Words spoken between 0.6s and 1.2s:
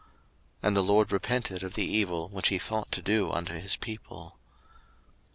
And the LORD